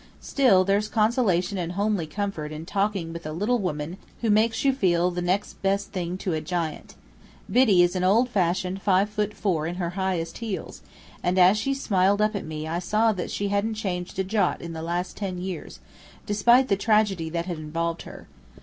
Still, 0.19 0.63
there's 0.63 0.87
consolation 0.87 1.59
and 1.59 1.73
homely 1.73 2.07
comfort 2.07 2.51
in 2.51 2.65
talking 2.65 3.13
with 3.13 3.23
a 3.23 3.31
little 3.31 3.59
woman 3.59 3.97
who 4.21 4.31
makes 4.31 4.65
you 4.65 4.73
feel 4.73 5.11
the 5.11 5.21
next 5.21 5.61
best 5.61 5.91
thing 5.91 6.17
to 6.17 6.33
a 6.33 6.41
giant. 6.41 6.95
Biddy 7.51 7.83
is 7.83 7.95
an 7.95 8.03
old 8.03 8.27
fashioned 8.27 8.81
five 8.81 9.11
foot 9.11 9.35
four 9.35 9.67
in 9.67 9.75
her 9.75 9.91
highest 9.91 10.39
heels; 10.39 10.81
and 11.21 11.37
as 11.37 11.55
she 11.55 11.75
smiled 11.75 12.19
up 12.19 12.35
at 12.35 12.45
me 12.45 12.67
I 12.67 12.79
saw 12.79 13.11
that 13.11 13.29
she 13.29 13.49
hadn't 13.49 13.75
changed 13.75 14.17
a 14.17 14.23
jot 14.23 14.59
in 14.59 14.73
the 14.73 14.81
last 14.81 15.17
ten 15.17 15.37
years, 15.37 15.79
despite 16.25 16.67
the 16.69 16.75
tragedy 16.77 17.29
that 17.29 17.45
had 17.45 17.59
involved 17.59 18.01
her. 18.01 18.25